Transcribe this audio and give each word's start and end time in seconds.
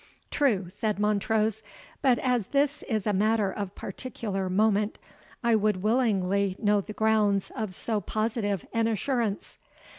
"True," 0.31 0.65
said 0.67 0.97
Montrose; 0.97 1.61
"but 2.01 2.17
as 2.17 2.47
this 2.47 2.81
is 2.89 3.05
a 3.05 3.13
matter 3.13 3.51
of 3.51 3.75
particular 3.75 4.49
moment, 4.49 4.97
I 5.43 5.53
would 5.55 5.83
willingly 5.83 6.55
know 6.57 6.81
the 6.81 6.91
grounds 6.91 7.51
of 7.55 7.75
so 7.75 8.01
positive 8.01 8.65
an 8.73 8.87
assurance." 8.87 9.59